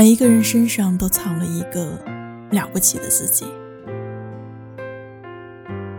[0.00, 2.02] 每一个人身上都藏了一个
[2.52, 3.44] 了不起的自己。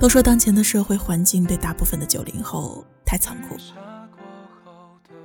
[0.00, 3.54] 都说当前的社会环境对大部分的九零后太残酷，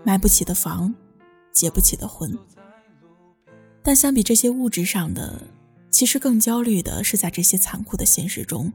[0.04, 0.94] 买不起的房，
[1.52, 2.38] 结不起的婚。
[3.82, 5.42] 但相比这些物质上的，
[5.90, 8.72] 其实更焦虑的是在这些残酷的现实中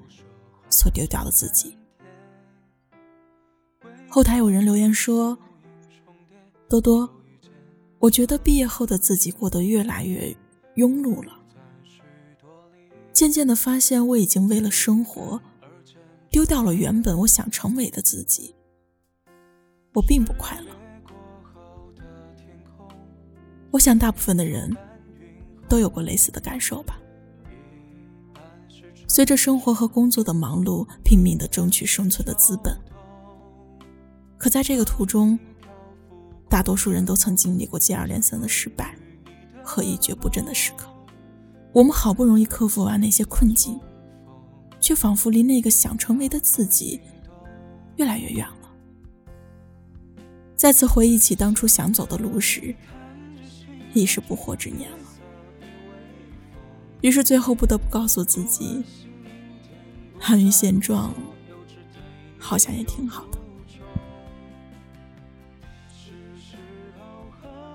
[0.69, 1.79] 所丢掉的自己。
[4.09, 5.39] 后台有人留言说
[6.69, 7.09] ：“多多，
[7.99, 10.37] 我觉得毕业后的自己过得越来越
[10.77, 11.33] 庸碌了，
[13.13, 15.41] 渐渐的发现我已经为了生活
[16.31, 18.55] 丢掉了原本我想成为的自己，
[19.95, 20.67] 我并不快乐。
[23.71, 24.77] 我想大部分的人
[25.69, 27.01] 都有过类似的感受吧。
[29.09, 32.77] 随着生活和工作的忙碌，拼命的争取生存的资本。”
[34.37, 35.39] 可在这个途中，
[36.55, 38.95] 大多数人都曾经历过接二连三的失败
[39.61, 40.89] 和一蹶不振的时刻。
[41.73, 43.81] 我们好不容易克服完那些困境，
[44.79, 47.01] 却仿佛离那个想成为的自己
[47.97, 48.71] 越来越远了。
[50.55, 52.73] 再次回忆起当初想走的路时，
[53.93, 54.99] 已是不惑之年了。
[57.01, 58.85] 于是最后不得不告诉自己，
[60.21, 61.13] 安于现状，
[62.39, 63.27] 好像也挺好。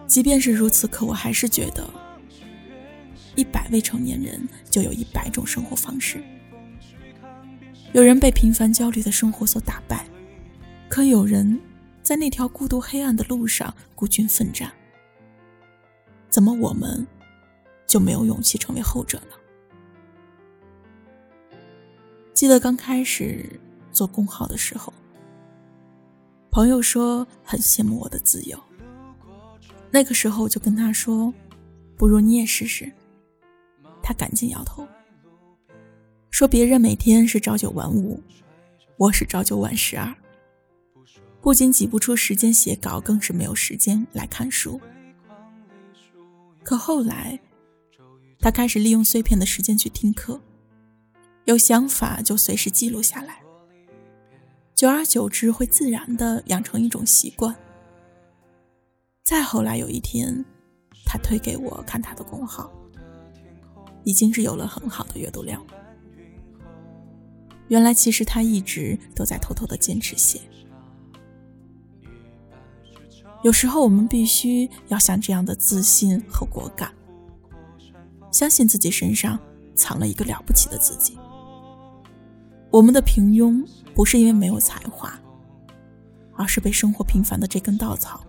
[0.09, 1.87] 即便是如此，可我还是觉得，
[3.35, 6.19] 一百未成年人就有一百种生活方式。
[7.93, 10.03] 有人被平凡焦虑的生活所打败，
[10.89, 11.61] 可有人
[12.01, 14.73] 在那条孤独黑暗的路上孤军奋战。
[16.27, 17.05] 怎么我们
[17.85, 19.35] 就没有勇气成为后者呢？
[22.33, 23.59] 记得刚开始
[23.91, 24.91] 做公号的时候，
[26.49, 28.59] 朋友说很羡慕我的自由。
[29.91, 31.33] 那个时候就跟他说
[31.97, 32.91] ：“不如你也试试。”
[34.03, 34.87] 他赶紧摇头，
[36.29, 38.21] 说：“别人每天是朝九晚五，
[38.97, 40.15] 我是朝九晚十二，
[41.41, 44.79] 不仅挤不出时间写稿，更是没有时间来看书。”
[46.63, 47.39] 可后来，
[48.39, 50.39] 他开始利用碎片的时间去听课，
[51.45, 53.41] 有想法就随时记录下来，
[54.75, 57.55] 久而久之会自然的养成一种习惯。
[59.29, 60.43] 再后来有一天，
[61.05, 62.67] 他推给我看他的公号，
[64.03, 65.63] 已经是有了很好的阅读量。
[67.67, 70.41] 原来其实他一直都在偷偷的坚持写。
[73.43, 76.91] 有时候我们必须要像这样的自信和果敢，
[78.31, 79.37] 相信自己身上
[79.75, 81.15] 藏了一个了不起的自己。
[82.71, 83.63] 我们的平庸
[83.93, 85.13] 不是因为没有才华，
[86.33, 88.25] 而是被生活平凡的这根稻草。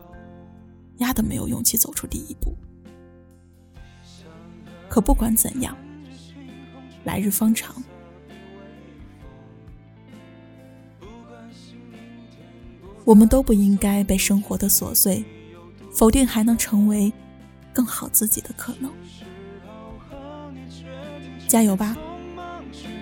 [1.00, 2.56] 压得没有勇气走出第一步。
[4.88, 5.76] 可不管怎样，
[7.04, 7.74] 来日方长，
[13.04, 15.24] 我们都不应该被生活的琐碎
[15.92, 17.12] 否定还能成为
[17.72, 18.90] 更好自己的可能。
[21.46, 21.96] 加油吧，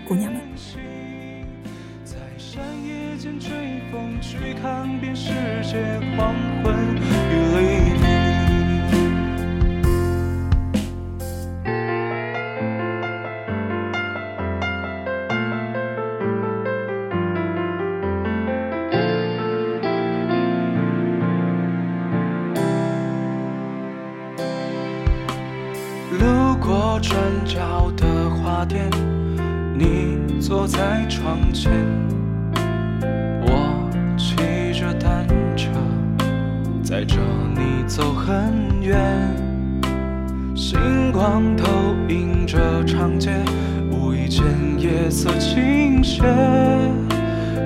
[0.07, 0.41] 姑娘们！
[7.55, 7.68] 路
[27.01, 28.91] 转角的花店，
[29.75, 31.71] 你坐在窗前，
[33.43, 34.35] 我骑
[34.79, 35.27] 着单
[35.57, 35.71] 车
[36.83, 37.17] 载着
[37.55, 38.99] 你走很远。
[40.57, 41.67] 星光投
[42.09, 43.31] 影着长街，
[43.93, 44.45] 无意间
[44.79, 46.23] 夜色倾斜，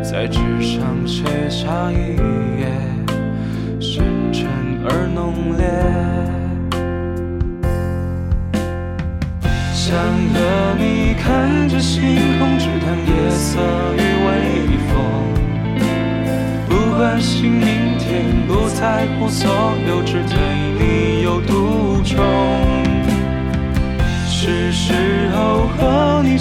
[0.02, 2.16] 在纸上写下一
[2.60, 2.66] 页
[11.72, 12.02] 着星
[12.38, 13.58] 空，只谈夜色
[13.96, 14.30] 与微
[14.88, 14.92] 风。
[16.68, 19.50] 不关心明天，不在乎所
[19.88, 20.36] 有，只对
[20.78, 22.22] 你有独钟。
[24.26, 24.92] 是时
[25.34, 26.36] 候和你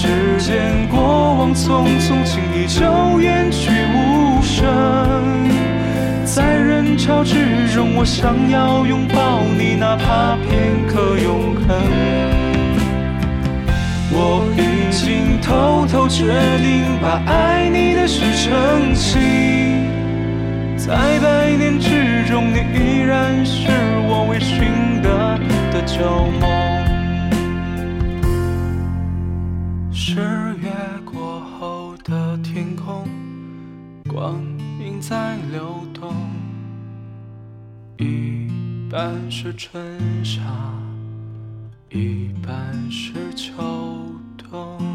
[0.00, 0.06] 时
[0.38, 0.98] 间，过
[1.34, 4.64] 往匆匆，轻易就远去无声。
[6.24, 11.76] 在人潮之中，我想要拥抱你，哪怕片刻永恒。
[14.10, 16.32] 我已经偷偷决
[16.62, 19.20] 定，把爱你的事澄清。
[20.78, 23.68] 在百年之中，你依然是
[24.08, 25.38] 我微醺的
[25.70, 26.00] 的旧
[26.40, 26.59] 梦。
[30.12, 30.18] 十
[30.56, 30.72] 月
[31.04, 33.06] 过后的天空，
[34.08, 34.42] 光
[34.80, 36.12] 影在流动，
[37.96, 38.48] 一
[38.90, 39.80] 半是春
[40.24, 40.42] 夏，
[41.90, 43.54] 一半是秋
[44.36, 44.89] 冬。